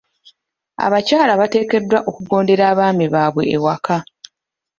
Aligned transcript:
Abakyala 0.85 1.33
bateekeddwa 1.41 1.99
okugondera 2.09 2.63
abaami 2.71 3.05
baabwe 3.13 3.43
ewaka. 3.55 3.95